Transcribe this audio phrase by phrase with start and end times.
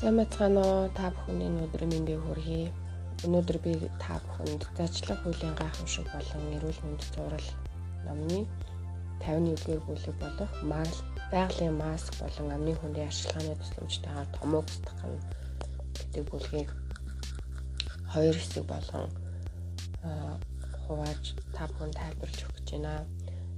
[0.00, 2.72] Сайн бацгаана уу та бүхний өнөөдөр мэндийг хүргэе.
[3.28, 7.48] Өнөөдөр би та бүхэнд зачлаг хуулийн гайхамшиг болон эрүүл мэнд зурал
[8.08, 8.48] номны
[9.20, 10.96] 51-р бүлэг болох Марл
[11.28, 15.04] байгалийн маск болон амны хүндийн ашиглааны тусламжтайгаар томог устгах
[16.00, 16.70] гэдэг бүлгийг
[18.08, 19.04] хоёр хэсэг болон
[20.88, 23.04] хувааж та бүхэнд тайлбарлаж өгч байна.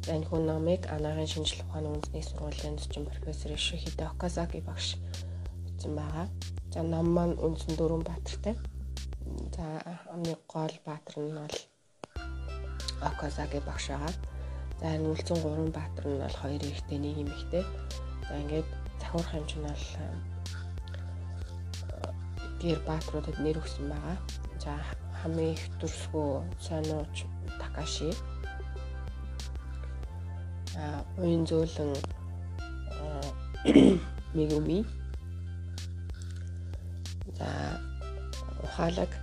[0.02, 4.98] За энэ хүн номыг анагийн шинжилгээ ухааны үндэсний сургуулийн зочин профессор Ишихидэ Окасаки багш
[5.82, 6.28] бичсэн байгаа.
[6.72, 8.56] За ном маань үндсэн дөрвөн баатартай.
[9.54, 9.64] За
[10.14, 11.56] амны гол баатар нь бол
[13.02, 14.12] Окасаки багш байгаа.
[14.80, 17.64] За энэ үлдсэн гурван баатар нь бол хоёр эрэгтэй нэг эмэгтэй.
[18.28, 18.68] За ингээд
[19.00, 19.84] захиурах хэмжээ нь бол
[22.62, 24.16] гэр баатруудад нэр өгсөн байгаа.
[24.62, 24.72] За
[25.22, 26.30] хамгийн их дүрсгүү
[26.62, 27.26] Санууч
[27.58, 28.10] Такаши
[30.78, 31.92] а уян зөөлөн
[34.34, 34.86] Мегуми
[38.82, 39.14] ухаалаг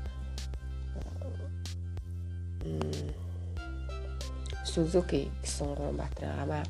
[4.63, 6.65] Сузуки гэсэн гурван баатар байгаамаа.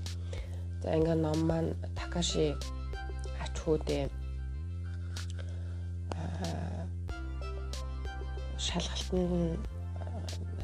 [0.81, 2.57] За ингээ ном маань Такаши
[3.45, 4.09] ачхүүдээ
[8.57, 9.61] шалгалтанд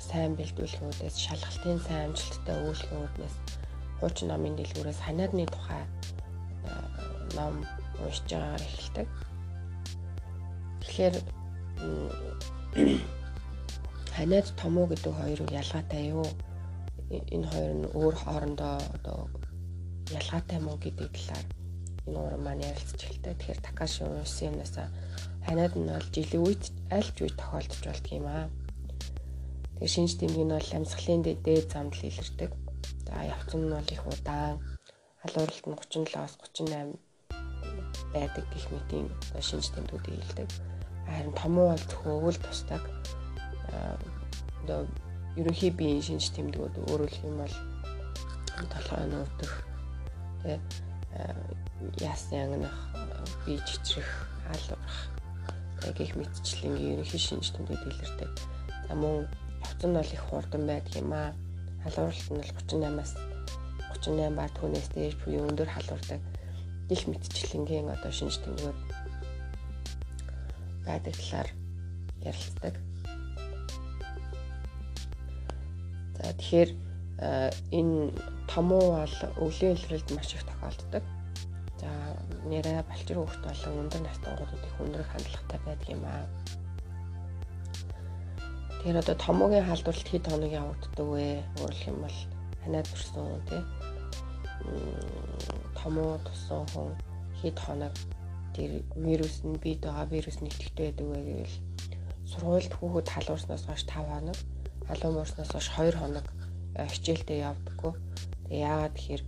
[0.01, 3.35] сайн бэлдүүлгүүдээс шалгалтын сайн амжилттай үйлчлэгүүднээс
[3.99, 5.83] хуучин номын дэлгүүрээс ханиадны тухай
[7.37, 7.53] ном
[8.01, 9.07] уншиж байгаагаар эхэлдэг.
[10.81, 11.17] Тэгэхээр
[14.15, 16.27] ханиад томоо гэдэг хоёрыг ялгаатай юу?
[17.35, 19.19] Энэ хоёр нь өөр хоорондоо одоо
[20.19, 21.45] ялгаатай мó гэдэг талаар
[22.07, 23.35] энэ уран маань ярилцж эхэлдэг.
[23.37, 24.75] Тэгэхээр Такаши юмнаас
[25.45, 26.63] ханиад нь бол жилийн үед
[26.97, 28.45] аль ч үед тохиолдож болдго юм аа.
[29.75, 32.51] Тэгээ шинж тэмдэг нь бол амьсгалын дээд замд илэрдэг.
[33.05, 34.57] За явцсан нь бол их удаан.
[35.21, 36.95] Халууралт нь 37-оос 38
[38.13, 39.07] байдаг гэх мэтийн
[39.47, 40.49] шинж тэмдгүүдийг илдэг
[41.07, 42.83] харин томуу бол зөвхөн өвөл тусдаг
[44.63, 44.87] одоо
[45.39, 47.55] ерөнхий биеийн шинж тэмдгүүд өөрөлдөх юм бол
[48.71, 49.53] толгой нүүдэх
[50.43, 50.59] тэ
[52.01, 52.77] яасан ангинах
[53.45, 54.09] бие чичрэх
[54.47, 54.95] хаалгах
[55.97, 58.31] гэх мэтчлэнгийн ерөнхий шинж тэмдгүүд илэрдэг.
[58.87, 59.27] За мөн
[59.61, 61.33] явцан бол их хурдан байдаг юм аа.
[61.83, 63.13] Халууралт нь бол 38-аас
[63.93, 66.21] 38 ба түүнээс дээш буюу өндөр халуурдаг
[66.89, 68.77] гих мэтчлэнгийн одоо шинж тэмдгүүд
[70.85, 71.49] байдаг талаар
[72.21, 72.75] ярилцдаг.
[76.15, 76.69] За тэгэхээр
[77.71, 78.11] энэ
[78.47, 81.03] томуу бол өвлийн илрэлд маш их тохиолддог.
[81.79, 81.89] За
[82.45, 86.25] нэрэ балчир хөвгт болон өндөр настай их өндөр хандлагатай байдаг юм аа.
[88.85, 91.43] Тэгэхээр одоо томоогийн халдварлалт хэд хоног явагддаг вэ?
[91.57, 92.17] Өөрөлдөх юм бол
[92.63, 93.61] ханаад төрсөн тий.
[95.77, 96.93] Томоо тусан хүн
[97.41, 97.93] хэд хоног
[98.55, 101.55] тэр вирус нь бид байгаа вирус нэгтгэдэг байдаг вэ гэвэл
[102.31, 104.39] сургуульд хүүхэд халуурснаас хойш 5 хоног,
[104.87, 106.25] халуун морсноос хойш 2 хоног
[106.79, 107.93] э, хичээлдээ явдаггүй.
[108.47, 109.23] Тэгээ яагаад тэгэхээр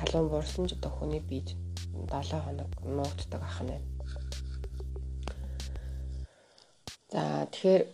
[0.00, 1.48] халуун буурсан ч одоо хүний биед
[2.08, 3.76] 7 хоног нуугддаг ах нь.
[7.12, 7.84] За тэгэхээр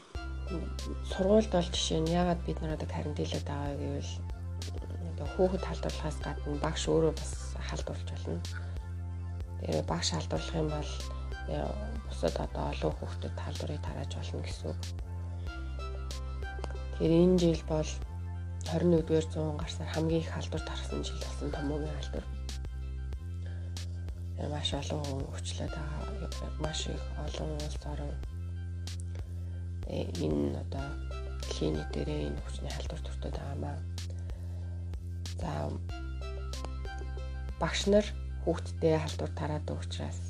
[1.12, 4.12] сургуульд бол жишээ нь яагаад бид нар одоо карантинлээд байгаа гэвэл
[5.12, 7.32] одоо хүүхэд халдварлахаас гадна багш өөрөө бас
[7.68, 8.40] халдварлаж болно
[9.60, 10.90] Тэгээ багш халдварлах юм бол
[12.08, 14.80] бусад одоо олон хүүхдэд халдварыг тарааж болно гэсэн үг.
[16.98, 17.90] Тэгэхээр энэ жил бол
[18.68, 22.26] 21-р зуун гарсаар хамгийн их халдвар тарсан жил болсон томоогийн халдвар.
[24.52, 26.30] Маш олон хүн өвчлөөд байгаа.
[26.60, 28.12] Маш их олон улс орон
[29.88, 30.86] энэ одоо
[31.48, 33.76] клиник дээрээ энэ хүчний халдвар төртөд байгаамаа.
[35.40, 35.50] За
[37.60, 38.06] багш нар
[38.48, 40.20] хүүхдтэй халдвар тараад учраас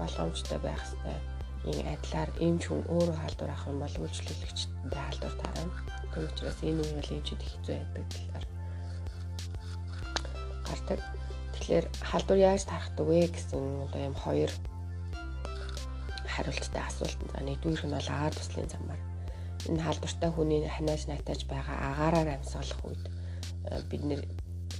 [0.00, 1.22] боломжтой байх хэвээр
[1.68, 5.76] ийм адилаар эмч хүн өөрөө халдвар авах юм бол үйлчлүүлэгчтэй халдвар тарна.
[6.08, 8.44] Тийм учраас энэ үе бол эмчид хэцүү байдаг талаар
[10.64, 11.00] гардаг.
[11.52, 14.52] Тэгэхээр халдвар яаж тарахдаг вэ гэсэн одоо ийм хоёр
[16.32, 17.20] хариулттай асуулт.
[17.28, 19.00] За нэгдүгüүрх нь бол агаар туслын замаар
[19.68, 23.04] энэ халдвартай хүний ханиаж найтаж байгаа агаараар амьсгалах үед
[23.92, 24.22] бид нэр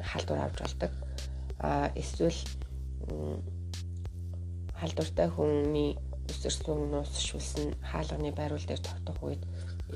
[0.01, 0.93] халдвар авч болдог
[1.59, 2.39] эсвэл
[4.79, 5.99] халдвартай хүний
[6.31, 9.43] өсөрсөн нуусшүүлсэн хаалганы байруул дээр тогтох үед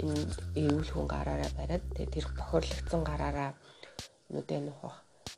[0.03, 0.27] энэ
[0.59, 3.51] эрүүл хүн гараараа бариад тэр бохирлогдсон гараараа
[4.33, 4.97] нүдэ нухах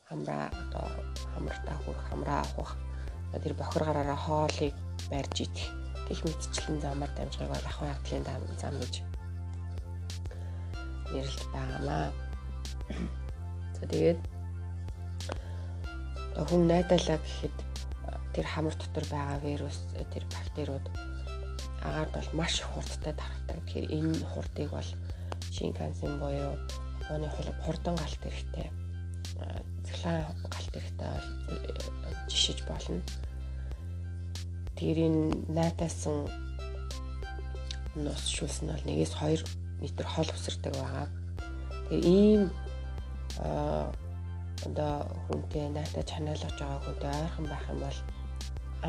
[0.08, 0.86] хамраа одоо
[1.34, 2.72] хамартаа хүрх хамраа авах
[3.42, 4.74] тэр бохир гараараа хоолыг
[5.10, 5.68] барьж идэх
[6.08, 8.24] гэх мэтчлэн замаар дамжихыг бол ахуй ардлын
[8.60, 8.94] зам гэж
[11.12, 12.06] нэрлэж байгаамаа.
[13.76, 14.18] За тэгээд
[16.34, 17.56] хүн найдалаа гэхэд
[18.34, 19.78] тэр хамар дотор байгаа вирус
[20.12, 20.86] тэр бактериуд
[21.86, 23.58] агаард бол маш их хурдтай тархдаг.
[23.62, 24.90] Тэгэхээр энэ хурдыг бол
[25.54, 26.58] шинкансен буюу
[27.04, 27.28] Японы
[27.64, 28.70] хурдан галт эрэхтэй
[29.84, 31.12] цэглэн галт эрэхтэй
[32.28, 33.02] жишиж болно.
[34.74, 36.26] Тэрийн найтаасан
[37.94, 39.44] нус шүүлс нь бол 1-2
[39.84, 41.06] м хол өсөрдөг байгаа.
[41.92, 42.42] Тэгээ ийм
[44.66, 44.94] одоо
[45.26, 47.98] хүнтэй найтай чанаалгаж байгаа хүнтэй ойрхон байх юм бол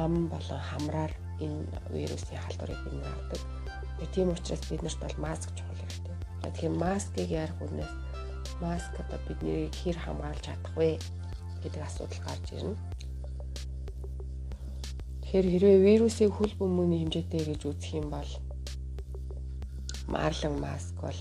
[0.01, 3.42] ам болон хамраар энэ вирусын халдварыг бид нар авдаг.
[4.13, 6.16] Тийм учраас бид нарт бол маск чухал хэрэгтэй.
[6.44, 7.94] Тэгэхээр маскыг ярих үнээс
[8.62, 11.00] маск одоо бидний хэр хамгаалж чадах вэ
[11.63, 12.75] гэдэг асуудал гарч ирнэ.
[15.22, 18.31] Тэгэхээр хэрвээ вирусыг хөл бөмбөгийн хэмжээтэй гэж үзэх юм бол
[20.07, 21.19] марлан маск бол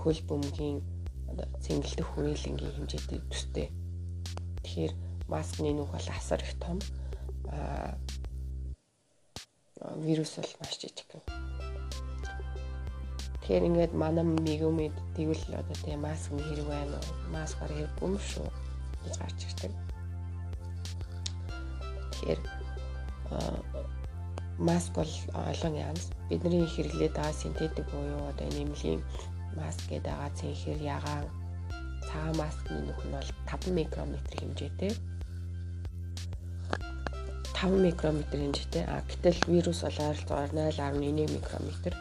[0.00, 0.78] хөл бөмбөгийн
[1.64, 3.68] цэнгэлдэх хүрээлэнгийн хэмжээтэй төстэй.
[4.62, 4.92] Тэгэхээр
[5.28, 6.78] маскны нүх бол асар их том.
[7.48, 7.98] Аа
[9.96, 11.06] вирус бол маш жижиг.
[13.40, 17.32] Тэгэхээр ингээд манай мигумид тэгвэл одоо тийм маск хэрэг байна уу?
[17.32, 18.48] Маскаар хэрэггүй юм шүү
[19.04, 19.72] гэж гарч ирдэг.
[22.12, 22.40] Тэгэхээр
[24.58, 26.10] маск бол олон янз.
[26.28, 29.00] Бидний хэрэглээд байгаа синтетик буюу одоо нэмлийн
[29.60, 31.26] маск гэдэг байгаа цэнхэр ягаан
[32.08, 34.92] цагаан маскны нөх нь бол 5 микрометр хэмжээтэй.
[37.52, 38.84] 5 микрометр хэмжээтэй.
[38.88, 41.92] А гэтэл вирус бол ойролцоогоор 0.11 микрометр.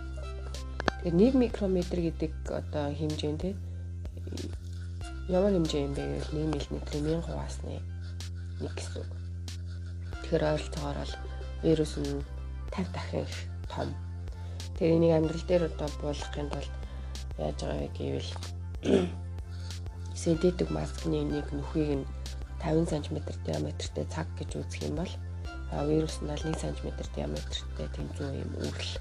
[1.04, 3.42] Тэгэхээр 1 микрометр гэдэг одоо хэмжээнд
[5.28, 7.76] ямар хэмжээ юм бэ гэвэл 1 мм-ийн 1000 хуваасны
[8.64, 9.12] 1 гэсэн үг.
[10.24, 11.14] Тэгэхээр ойролцоогоор бол
[11.64, 12.24] вирус нь
[12.72, 13.36] 50 дахин их
[13.68, 13.90] том.
[14.80, 16.72] Тэр энийг амьдрал дээр одоо буулгахын тулд
[17.38, 18.32] яаж байгаа вэ гэвэл
[20.22, 22.06] синтетик маскны нэг нүхийг нь
[22.62, 25.14] 50 см диаметртэй цаг гэж үзэх юм бол
[25.88, 28.94] вирус нь 1 см диаметртэй тэмцүү юм үрэл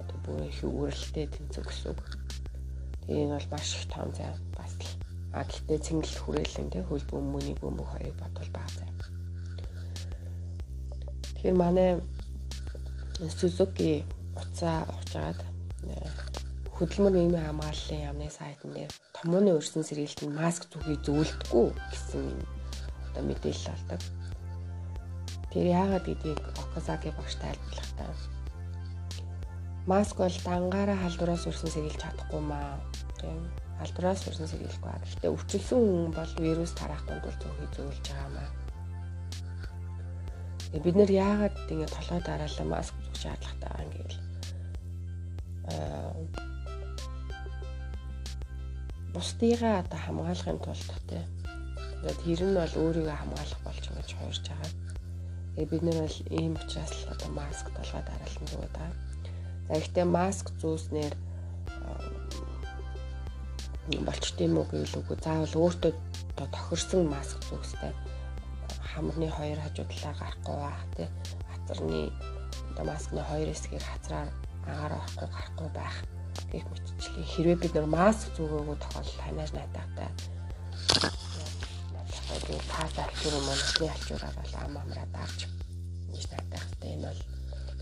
[0.00, 2.00] одоо бүр их үрэлтэй тэмцүү гэсэн үг.
[3.04, 4.88] Тэгээ энэ бол маш их том зай бас л.
[5.36, 8.90] А гэхдээ цэнгэлт хүрээлэн тэ хөл бөмбөний бөмбөг хоёрыг бодвол бага зай.
[11.22, 11.90] Тэгэхээр манай
[13.20, 15.38] Suzuki уцаа ухжгаад
[16.80, 22.24] хөдөлмөр нийгмийн хамгааллын яамны сайтн дээр томооны өрсөн сэргийлт нь маск зүгийг зөвлөдөггүй гэсэн
[23.12, 24.00] одоо мэдээлэл болдог.
[25.52, 28.16] Тэр яагаад гэдгийг Окасаки багш тайлбарлахдаа
[29.84, 32.80] маск бол дангаараа халдвараас өрсөн сэргийлж чадахгүй маа.
[33.20, 34.92] Тийм халдвараас өрсөн сэргийлэхгүй.
[35.04, 38.48] Гэхдээ өвчлсөн хүн бол вирус тараах дунд зөвхөн зөвлөж байгаа маа.
[40.80, 44.18] Бид нэр яагаад ингэ толгой дараалал маск зүүх шаардлагатай байгаа юм гэвэл
[45.68, 46.49] аа
[49.14, 51.24] бусдыгаа одоо хамгаалахын тулд тий.
[52.00, 54.72] Тэгээд тэр нь бол өөрийгөө хамгаалах болж ингэж хуурж байгаа.
[55.54, 58.86] Тэгээд бид нэр бол ийм учраас л одоо маск толгой дараалсан зүгээр да.
[59.68, 61.14] За ихтэй маск зүүснээр
[64.06, 65.92] болчт юм уу гэвэл үгүй заавал өөртөө
[66.38, 67.92] тохирсон маск зүүхстэй
[68.90, 71.08] хамрны хоёр хажуу талаа гарахгүй байх тий.
[71.50, 72.00] Хацарны
[72.70, 74.28] одоо маскны хоёр хэсгийг хацраар
[74.70, 75.96] агаар авахгүй гарахгүй байх
[76.50, 77.30] гэх мэтчлээ.
[77.32, 80.10] Хэрвээ бид нар маск зүгөөгөө тохиолдол ханаар найтаатай
[82.50, 85.40] тэгээд таас алчуур юм уу насны алчуураар бол ам амраа дарж
[86.10, 87.20] гэж найтаахтай энэ бол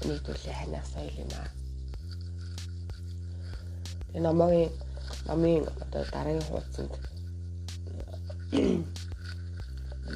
[0.09, 1.49] нийтүүлээ ханаа соёл юм аа.
[4.09, 4.73] Тэгээ намайг
[5.29, 6.93] намын одоо дараагийн хуудсанд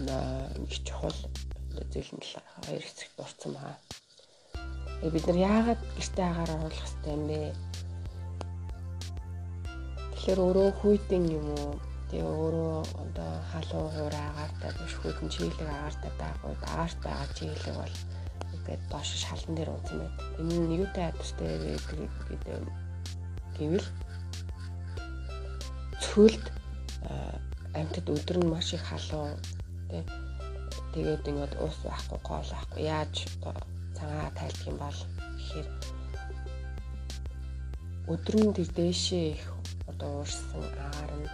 [0.08, 0.18] на
[0.68, 1.18] их чухал
[1.92, 2.20] зэлэн
[2.64, 3.74] хоёр хэсэгт дурдсан баа.
[5.12, 7.40] Бид нар яагаад гэртээ агаар оруулах хэрэгтэй юм бэ?
[10.22, 11.82] Тэгэхээр өөрөө хүйтэн юм уу?
[12.06, 17.96] Тэгээ өөрөө одоо халуун хураа агаартай биш хүйтэн чиглэг агаартай байгууд агаарт байгаа чиглэг бол
[18.54, 20.14] ингээд доош шалан дээр унсан байт.
[20.38, 22.54] Энэ нь юутай адустай гэдэг
[23.58, 23.88] гэвэл
[26.06, 26.44] цөлд
[27.74, 29.34] амьтад өдөр нь маш их халуун
[29.90, 30.06] тий
[30.94, 33.14] тэгээд ингээд уус байхгүй гол байхгүй яаж
[33.98, 34.98] цагаа тайлдаг юм бол
[35.34, 35.68] гэхээр
[38.06, 41.28] өдөр нь тэр дээшээ их одоо уурсан агаар нь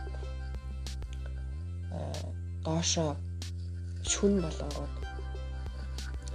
[2.65, 3.07] доошо
[4.11, 4.95] шүн болонгууд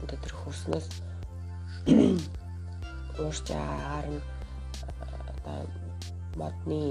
[0.02, 0.88] одоо тэр хөрснөөс
[3.22, 4.22] уурч агаар нь
[5.32, 5.60] одоо
[6.40, 6.84] модны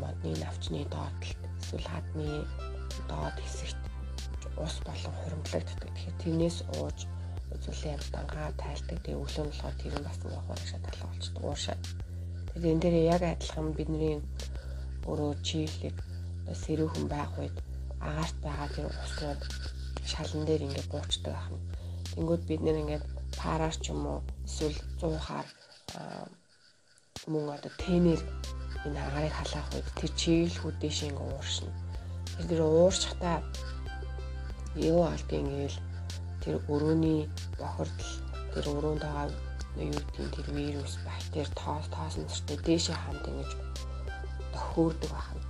[0.00, 2.28] модны навчны доотлолт эсвэл хадны
[3.08, 3.80] доод хэсэгт
[4.64, 5.90] ус болон хуримтлагддаг.
[5.94, 6.98] Тэгэхээр тэрнээс ууж
[7.54, 8.98] зүйлээ амтангаа тайлдаг.
[9.02, 11.42] Тэгээ өглөө нь болохоор тэр нь бас нэг хуурашаа талаа болчдөг.
[11.44, 11.78] Уушаа.
[12.46, 14.14] Тэгэхээр энэ дээр яг адилхан бидний
[15.06, 15.96] өөрөө чийлэг
[16.62, 17.56] сэрүүхэн байх үед
[18.00, 19.40] агаарт байгаа тэр уснууд
[20.10, 21.58] шалан дээр ингээд буучдаг ахна.
[22.14, 23.04] Тэнгүүд бид нэр ингээд
[23.40, 25.46] параар ч юм уу эсвэл 100-аар
[27.30, 28.22] мөн одоо тенээр
[28.86, 31.74] энэ агаарыг халаах үед тэр чиглэлүүд дэш ингээд ууршина.
[32.36, 33.38] Тэр тэр уурчхтаа
[34.76, 35.78] юу алдгийг гээл
[36.46, 37.26] тэр өрөөний
[37.58, 38.12] бохирдол
[38.54, 39.26] тэр өрөөнд байгаа
[39.82, 43.50] юу гэдгийг тэр вирус бактери тоос тоосон зэрэг дээшээ хамт ингэж
[44.54, 45.42] хөөрдөг байна.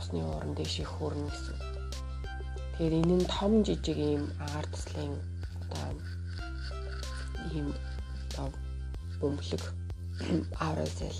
[0.00, 1.58] Усны ууран дээшээ хөөрнө гэсэн.
[2.80, 5.12] Тэгэхээр энэ нь том жижиг ийм агаар туслын
[5.60, 5.86] одоо
[7.52, 7.68] ийм
[8.32, 8.48] одоо
[9.20, 9.64] бөмбөлөг
[10.64, 11.18] аурасэл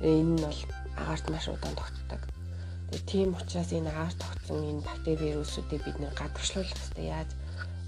[0.00, 0.60] энэ нь бол
[0.96, 2.22] агаарт маш удаан тогтдог.
[2.88, 7.06] Тэгээ тийм учраас энэ агаарт тогтсон энэ бактери вирусуудыг бид нэр гадагшлуулах хэрэгтэй.
[7.12, 7.30] Яаж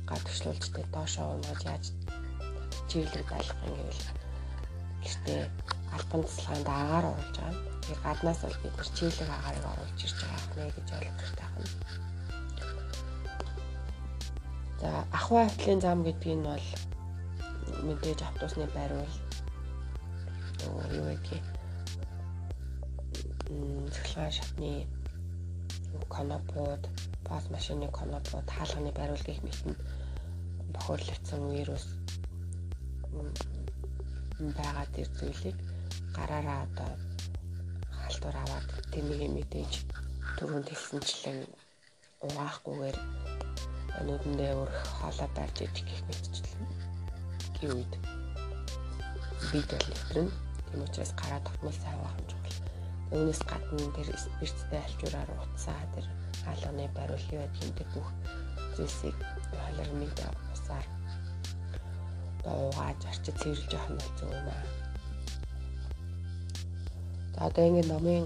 [0.08, 1.84] гадагшлуулж тэ доошоо уумаж яаж
[2.88, 4.02] чиглэл байлгах юм гэвэл
[5.02, 5.42] гэртээ
[5.96, 7.54] албан туслагаанд агаар оруулж байгаа.
[7.82, 11.66] Тэгээ гаднаас бол бид нар чиглэг агаарыг оруулж ирж байгаа нэ гэж ойлгох тайхан.
[14.80, 16.66] За ахуй хавтлын зам гэдэг нь бол
[17.86, 19.14] мэдээж автобусны байруул
[20.98, 21.46] юу гэдгийг
[23.94, 24.72] цэглэн шатны
[26.08, 26.82] конопод,
[27.28, 29.76] бос машины конопод, хаалганы байруул гэх мэт нь
[30.74, 31.86] бохирлогдсон вирус
[34.58, 35.58] байгаа тэр зүйлийг
[36.16, 36.90] гараараа одоо
[38.00, 39.72] халтур аваад тэнийг мэдээж
[40.38, 41.38] түрүүнд хэлсэнчлэн
[42.26, 42.98] угаахгүйгээр
[44.06, 46.66] нүдэндээ өрх хоолой барьж идэх гэх мэтчлэн
[47.58, 47.92] гэвд
[49.50, 50.28] бид бол нэвтрэн
[50.66, 52.37] тийм учраас гараа тогтмол сайн байх юм.
[53.14, 56.06] Үүнээс гадна тэр спирттэй алчуураар утсаа тэр
[56.44, 58.08] хаалганы бариул юу гэдэг тэр бүх
[58.76, 59.16] зүйлсийг
[59.56, 60.18] холермид
[60.52, 60.86] усаар
[62.44, 64.64] уугааж арчиж цэвэрлж явах нь зөв юм аа.
[67.34, 68.24] За одоо ингэ номын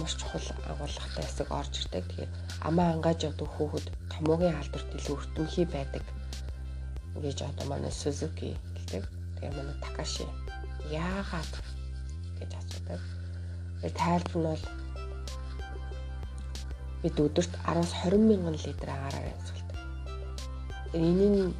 [0.00, 2.04] маш чухал агуулгатай хэсэг орж ирдэг.
[2.08, 2.30] Тэгэхээр
[2.68, 6.04] амаа ангааж явдаг хүүхэд томоогийн халдварт илүү өртөмхий байдаг
[7.24, 9.04] гэж одоо манай Сузуки хэлдэг.
[9.36, 10.24] Тэгээ манай Такаши
[10.90, 11.52] яагаад
[13.90, 14.64] тайлбар нь бол
[17.02, 19.78] бид өдөрт 10-аас 20 мянган литр агаараар амьсгалдаг.
[20.94, 21.54] Энэ нь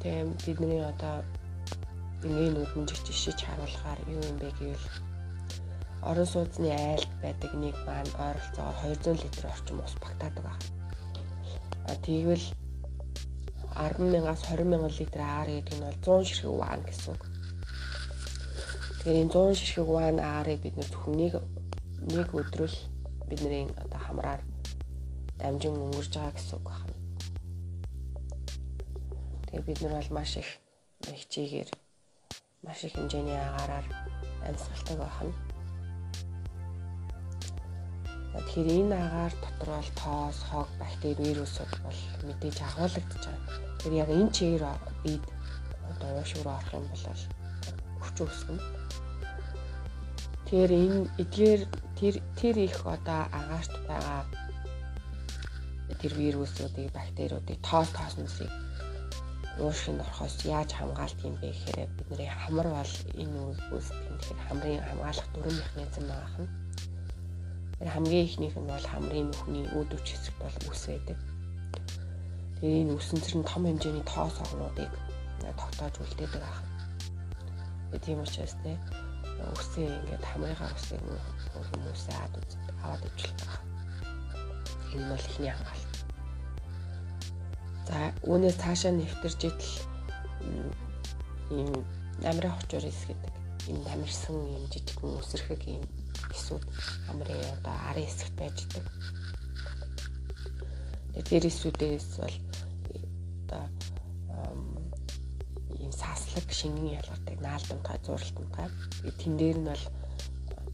[0.00, 1.16] тийм бидний одоо
[2.24, 4.86] энгийн нүдэн жишиж харуулахаар юу юм бэ гэвэл
[6.08, 10.64] орон сууцны айлд байдаг нэг маань ойролцоогоор 200 литр орчим ус багтаадаг байна.
[11.90, 12.46] А тэгвэл
[13.76, 17.22] 10 мянгаас 20 мянган литр агаар гэдэг нь бол 100 ширхэг ван гэсэн үг.
[18.98, 21.14] Тэгэхээр энэ 100 ширхэг ван аагаарыг бид нэр зөвхөн
[22.10, 22.76] нэг өдрөл
[23.30, 24.42] бидний одоо хамраар
[25.38, 26.94] дамжин өнгөрж байгаа гэсэн үг байна.
[29.46, 30.50] Тэгээ бид нар бол маш их
[31.06, 31.70] хичээгээр
[32.66, 33.86] маш их хэмжээний агаараар
[34.42, 35.34] амьсгалдаг байна.
[38.34, 43.38] Тэгэхээр энэ агаар дотор бол тоос, хог, бактери, вирусууд бол мэдээж агуулгадж байгаа.
[43.78, 44.64] Тэгэхээр яг энэ чигээр
[45.04, 45.24] бид
[45.86, 47.04] одоо уушиг руу орох юм бол
[48.02, 48.87] хүч үүснэ.
[50.48, 51.62] Тэгэхээр энэ эдгээр
[52.00, 54.24] тэр тэр их одоо агаарт байгаа
[56.00, 58.48] тэр вирусуудыг, бактериудыг тоос тоосноосыг
[59.60, 63.36] уушгинд орохоос яаж хамгаалт юм бэ гэхээр бидний хамар бол энэ
[63.76, 64.16] үүсгэх юм.
[64.16, 66.48] Тэгэхээр хамрын хамгаалах дөрвөн механизм байгаа юм
[67.78, 71.18] Тэр хамгийн ихнийх нь бол хамрын нүхний өөдөвч хэсэгт бол үс байдаг.
[72.58, 74.90] Тэгээ энэ үсэнцэр нь том хэмжээний тоос огнуудыг
[75.60, 76.64] тогтоож үлдээдэг ах.
[77.92, 78.72] Тэгээ тийм учраас те
[79.38, 81.02] үсээ ингээд хамрынхаа үсийг
[81.70, 83.62] хүмүүсээ үзээд аваад ижлэх ах.
[84.94, 85.96] Энэ бол ихний хамгаалалт.
[87.88, 89.74] За үүнээс цаашаа нэвтэрж идэл
[91.50, 91.72] ийм
[92.22, 93.34] намрын хочор хэсгэдэг.
[93.70, 95.84] Энэ намирсан юм жижигхэн үсрэхэг юм
[96.34, 96.64] эсүүд
[97.10, 98.84] амрын одоо арын хэсэгт байждаг.
[101.28, 102.36] Тэр эсүүдээс бол
[103.44, 103.64] одоо
[105.82, 108.68] ийм саслаг шингэн ялгардаг наалдамтай зуралтантай.
[109.20, 109.84] Тэн дээр нь бол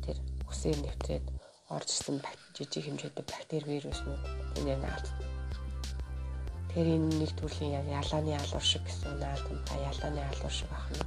[0.04, 0.16] тэр
[0.50, 1.26] үсээр нэвтрээд
[1.74, 2.16] орж ирсэн
[2.56, 4.22] жижиг хэмжээтэй бактери вируснууд
[4.58, 5.16] энэ наалддаг.
[6.70, 11.04] Тэр энэ нэг төрлийн яг ялааны алуур шиг гэсэн наалдамтай ялааны алуур шиг ахна.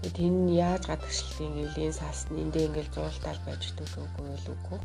[0.00, 4.78] Тэгээд энэ яаж гадагшлтын гэвэл энэ саасны эндээ ингээл зуултаал байж идэг үгүй л үгүй.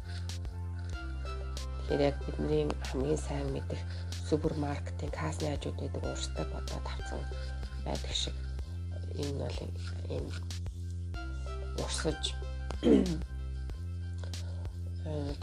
[1.83, 3.81] Тэгэхээр яг бидний хамгийн сайн мэдих
[4.27, 7.21] супермаркетын кассны хажууд байдаг уурстай бодоод авсан
[7.85, 8.35] байдаг шиг
[9.21, 9.59] энэ бол
[10.15, 10.31] энэ
[11.83, 12.21] урсаж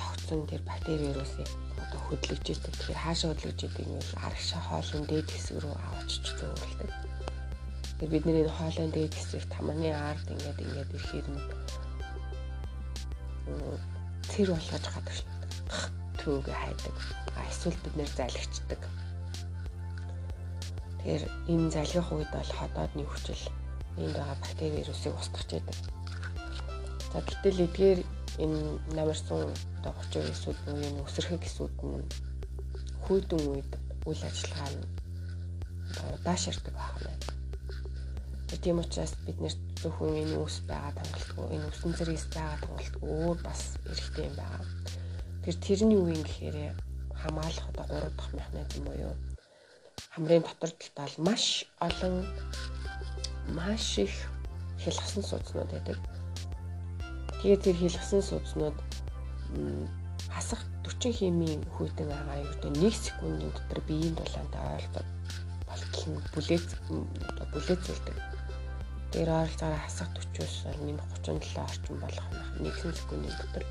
[0.00, 1.48] тогтсон тэр бактери вирусыг
[1.82, 2.72] одоо хөдлөж идэг.
[2.76, 6.90] Тэгэхээр хаашаа хөдлөж идэг нь арагшаа хоолны дээд хэсэг рүү аваачч зөөрөлдөг.
[7.98, 11.42] Тэгээ бидний энэ хоолойн дээд хэсэгт хамааны ард ингээд ингээд ирэхээр нь
[14.30, 15.16] цэр болгож гадаг
[16.20, 16.96] түүгээ хайдаг.
[17.50, 18.80] Эсвэл бид нэр залгичдаг.
[21.00, 23.42] Тэгэхээр энэ залгих үед бол ходоодны хүчил
[23.96, 25.78] энд байгаа бактери вирусыг устгах гэдэг.
[27.12, 28.00] За гэтэл эдгээр
[28.44, 28.60] энэ
[28.94, 29.50] намарсан
[29.80, 32.04] одоо 30 эсүүд буюу энэ өсөрхөг эсүүд нь
[33.04, 33.70] хүйдэн үед
[34.06, 34.84] үйл ажиллагаа нь
[36.14, 37.12] удаашрдаг байна.
[38.62, 43.38] Тийм учраас бид нэр зөвхөн энэ үс байгаа тангалтгүй энэ үсэн зэрэгс байгаа тангалтгүй өөр
[43.46, 44.79] бас эрхтэй юм байна.
[45.44, 46.76] Тэр тэрний юу юм гэхээр
[47.16, 49.14] хамгаалах одоо 3 дахь механизм буюу
[50.12, 51.44] хамрын дотор талдаа маш
[51.80, 52.26] олон
[53.56, 54.14] маш их
[54.84, 55.98] хэлхсэн судснууд байдаг.
[57.40, 58.76] Тэгээд тэр хэлхсэн судснууд
[60.28, 65.08] хасах 40 хэмийн хүйтэн агаа ердөө 1 секундын дотор биеийн дулаантай ойлголт
[65.68, 66.68] болтол нь бүлээц
[67.52, 68.16] бүлээцүүлдэг.
[69.12, 72.26] Тэр ойролцоогоор хасах 40-оос бол минут 37 орчим болох
[72.60, 73.64] 1 секундын дотор.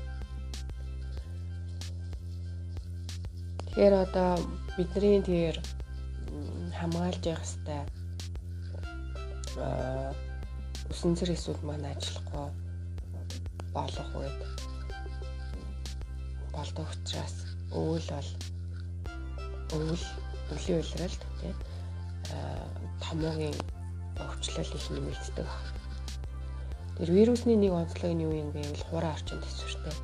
[3.70, 4.34] Тэгэхээр одоо
[4.76, 5.56] бидний тэр
[6.74, 7.86] хамгаалж явах хэвээр
[10.90, 12.50] өсөн цэр эсвэл маань ажиллахгүй
[13.70, 14.38] болох үед
[16.50, 17.36] болдог учраас
[17.70, 18.30] өвөл бол
[19.78, 20.04] өвөл
[20.50, 21.56] өвлийн үйлрэлт тийм
[22.98, 23.58] томоогийн
[24.18, 25.48] өвчлөл их нэмэгддэг.
[26.98, 29.94] Тэр вирусны нэг онцлог нь юу юм гэвэл хуурай орчинд төсвөртэй.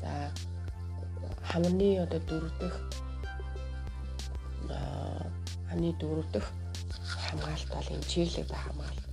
[0.00, 0.32] За
[1.50, 2.74] хамны одоо дөрөвдөх
[5.68, 6.46] хамны дөрөвдөх
[7.26, 9.04] хамгаалт бол энэ чиглэг ба хамгаалт.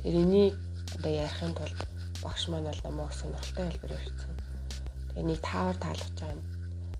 [0.00, 0.54] Тэр энийг
[0.96, 1.80] одоо ярихын тулд
[2.24, 4.34] багш маань бол намайг сонирхолтой хэлбэрээр хэлсэн.
[5.08, 6.42] Тэгээ нэг таавар таалгаж байгаа юм.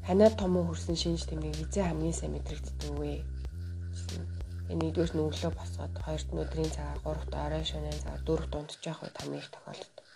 [0.06, 3.12] Ханаа томоо хөрсөн шинж тэмдэг эзэн хамгийн сайн мэдрэгддэг вэ?
[4.64, 8.96] Тэгээ нэгдүгээр нь өглөө босоод хоёрт нь өдрийн цагаар гуравт орой шөнийн цагаар дөрөвт унтчих
[9.02, 10.06] үед хамгийн их тохиолддог.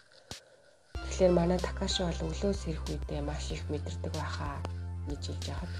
[1.06, 4.56] Тэгэхээр манай Такаши бол өглөөс ирэх үедээ маш их мэдэрдэг байхаа
[5.08, 5.74] гэж хэлж яхад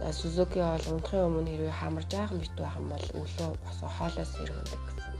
[0.00, 4.80] Сузуки бол унтахын өмнө хэрвээ хамарж аахан бит байх юм бол өглөө босоо хоолоос сэргэндэг
[4.86, 5.16] гэсэн.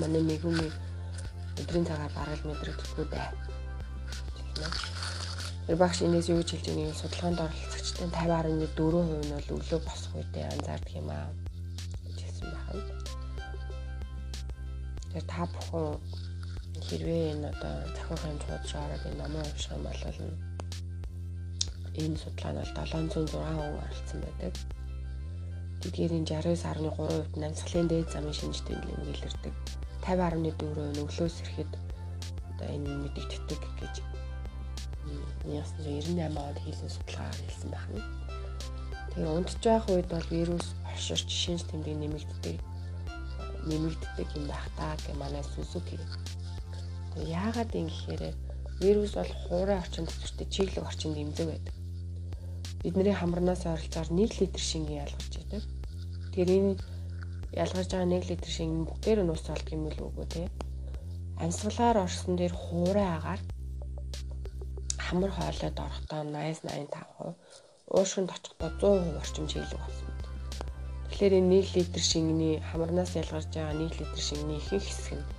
[0.00, 0.68] Манай мэгүми
[1.60, 3.28] өдрийн цагаар бараг мэдрэгдэхгүй дээ.
[5.66, 10.12] Тэр багш энэс юу гэж хэлж байгааг нь судалгаанд оролцогчдын 50.4% нь бол өглөө босох
[10.12, 11.32] үедээ анзаардаг юм аа
[12.04, 12.84] гэж хэлсэн байна.
[15.12, 15.96] Тэр та бүхэн
[16.86, 20.02] хэрвээ энэ одоо захирах хэмжээд ороод энэ номоо унших юм бол
[22.02, 24.54] энэ судалгаа нь бол 706 хүн оролцсон байдаг.
[25.82, 29.54] Тэдгээрийн 69.3% нь амьсгалын дээд замын шинж тэмдэг илэрдэг.
[30.06, 31.72] 50.4% нь өглөөс ирэхэд
[32.50, 33.94] одоо энэ мэдэгддэг гэж
[35.46, 38.02] 1998 онд хийсэн судалгаагаар хэлсэн байна.
[39.10, 42.56] Тэгээ унтж байх үед бол вирус орширч шинж тэмдэг нэмэгддэг
[43.68, 45.98] нэмэгддэг юм байх таа гэх манай Сузуки.
[47.26, 48.22] Яагаад юм гэхээр
[48.82, 51.74] вирус бол хуурай орчинд төсөртэй чиглэг орчинд имзэг байдаг
[52.82, 55.62] бидний хамарнаас ойролцоогоор 1 литр шингийн ялгарч байдаг.
[56.30, 56.72] Тэгэхээр энэ
[57.64, 60.42] ялгарч байгаа 1 литр шингэн бүгдээр нь ус болдго юм л үгүй те.
[61.42, 63.42] Амьсгалаар орсон дээр хуурай агаар
[65.06, 67.34] хамар хоолойд орохдоо 80 85%,
[67.98, 70.10] уушгинд очихдоо 100% орчим чиглэг болсон.
[71.10, 75.37] Тэгэхээр энэ 1 литр шингэний хамарнаас ялгарч байгаа 1 литр шингэний ихэнх хэсэг нь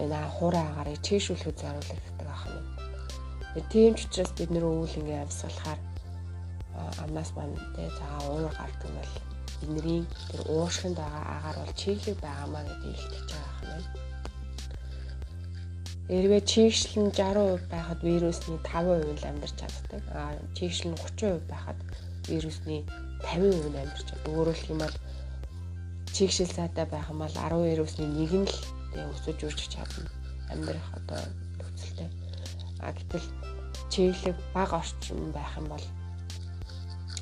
[0.00, 2.66] энэ хуурай агаарыг чийшүүлэхэд зориулдаг байх юм.
[3.72, 5.80] Тийм ч учраас бид нэр өвөл ингээм амьсгалахаар
[7.02, 9.14] амнаас маань тэ за уур гардаг нь бол
[9.62, 13.84] эднэрийн тэр уушгинд байгаа агаар бол чиглэг байгаамаа гэдгийг илтгэж байгаа юм.
[16.16, 20.02] Эргээ чигшил нь 60% байхад вирусны 5% л амьдарч чаддаг.
[20.16, 21.78] А чигшил нь 30% байхад
[22.28, 22.76] вирусны
[23.22, 24.32] 50% нь амьдарч чаддаг.
[24.34, 24.96] Өөрөөр хэлбэл
[26.14, 28.56] чигшил цаатай байх юм бол 10 вирусны нэг нь л
[28.92, 30.08] тэг өсөж үржих чадна.
[30.52, 31.20] Амьдрах одоо
[31.58, 32.08] нөхцөлтэй.
[32.80, 33.26] А гэтэл
[33.90, 35.84] чиглэг бага орчим байх юм бол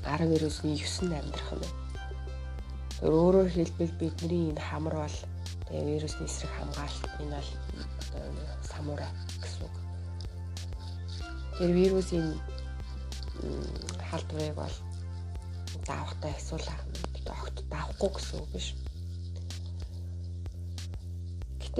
[0.04, 1.62] 10 вирусны 9 нь амьдрах юм.
[3.00, 5.18] Өөрөөр хэлбэл бидний энэ хамар бол
[5.68, 7.50] тэгээ вирусны эсрэг хамгаалалт энэ бол
[8.66, 9.10] самурай
[9.42, 9.74] гэсэн үг.
[11.58, 12.26] Тэр вирусын
[14.10, 14.76] халдварыг бол
[15.86, 16.68] давхтай эсвэл
[17.30, 18.74] огт давхгүй гэсэн үг биш.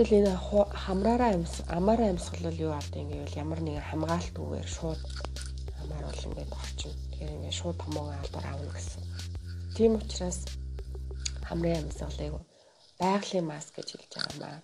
[0.00, 0.32] Гэтэл энэ
[0.82, 5.00] хамраараа амьс амаараа амьсгал юу болдгийг гэвэл ямар нэгэн хамгаалтгүйгээр шууд
[5.76, 9.04] амаар бол ингээд орчин Тэгэхээр ингээд шууд томоогоо албаар аавна гэсэн.
[9.76, 10.38] Тийм учраас
[11.44, 12.32] хамрын амьсгалыг
[12.96, 14.60] байгалийн маск гэж хэлж байгаа юм аа.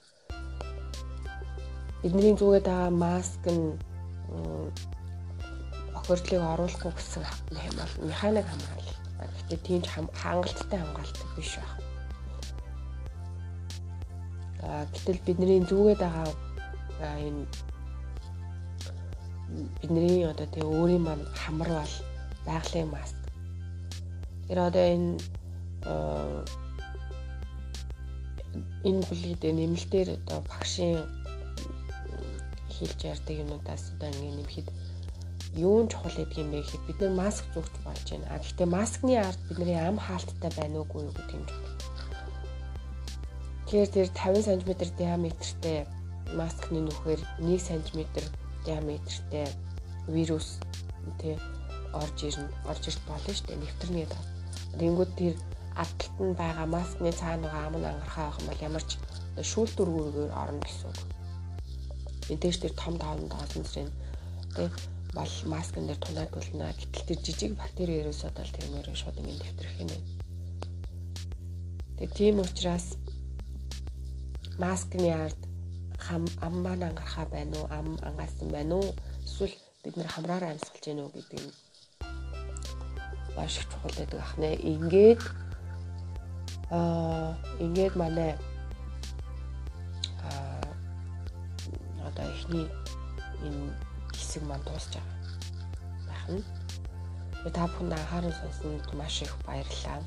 [2.00, 3.76] Бидний зүгээд байгаа маск нь
[6.00, 7.22] охирдлыг оруулахгүй гэсэн
[7.68, 9.00] юм бол механик хамгаалал.
[9.20, 11.85] Гэхдээ тийм ч хангалттай хамгаалт биш байх.
[14.62, 16.28] Гэтэл бидний зүгээд байгаа
[17.26, 17.42] энэ
[19.80, 21.94] бидний одоо тэгээ өөрийн маань хамар бол
[22.46, 23.18] байгалийн маск.
[24.48, 25.10] Тэр одоо энэ
[28.88, 31.04] энэ бүлэгт нэмэлтээр одоо багшийн
[32.74, 34.68] хэлж ярьдаг юмудаас одоо ингэ нэмэхэд
[35.56, 38.26] юун чухал гэдэг юм бэ гэхэд бид нар маск зүүж болж байна.
[38.32, 41.75] А гэхдээ маскны ард бидний ам хаалттай байна уугүй юу гэдэг юм чухал.
[43.66, 45.78] Тэгэхээр тэр 50 см диаметртэй
[46.38, 47.98] маскны нүхээр 1 см
[48.62, 49.46] диаметртэй
[50.06, 50.62] вирус
[51.18, 51.34] тий
[51.90, 52.46] орж ирнэ.
[52.70, 53.58] Орж ирт болно шүү дээ.
[53.62, 54.22] Нэвтрнэ гэдэг.
[54.78, 55.34] Тэнгүүд тэр
[55.74, 58.90] ардталт нь байгаа маскны цаана байгаа ам нь ангарахаа авах юм бол ямар ч
[59.50, 60.98] шүүлтүргүүгээр орно гэсэн үг.
[62.30, 63.90] Мэдээж тэр том давнд даасан зэрэг
[64.54, 64.68] тий
[65.16, 66.70] бол маскын дээр тунаад болно.
[66.70, 70.08] Гэтэл тэр жижиг бактери ерөөсөө бол тэрнээр шууд ингэ нэвтрэх юм байна.
[71.96, 72.86] Тэгээ тийм учраас
[74.58, 75.40] маскны ард
[75.98, 77.68] хам ам маань ангарахаа байна уу?
[77.70, 78.94] Ам ангаасан байна уу?
[79.24, 81.52] Эсвэл бид нэр хамраараа амьсгалж гэнэ үү гэдэг нь
[83.36, 84.54] маш их чухал байдаг ахнаа.
[84.72, 85.22] Ингээд
[86.70, 88.32] аа ингээд манай
[90.24, 90.64] аа
[92.08, 92.68] одоо ихний
[93.46, 93.72] энэ
[94.16, 96.40] хэсэг маань дуусч байгаа.
[97.46, 100.00] Тэгээ та бүхэнд анхаарал сонсонд маш их баярлалаа.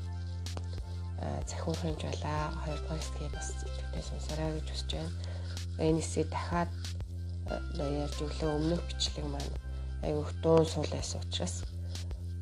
[1.20, 2.42] Аа захиурах хэмж байлаа.
[2.64, 5.12] Хоёрдугаар хэсгээ бас идэвхтэй сонсороо гэж хүсэж байна.
[5.78, 6.70] Энэ хэсгийг дахиад
[7.76, 9.54] ярьж өглөө өмнөх бичлэг маань
[10.06, 11.54] аюу хөтөн сул байсан учраас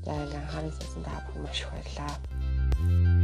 [0.05, 3.18] за ингээ анхаарал сонсон та бүхэн маш их баярлалаа.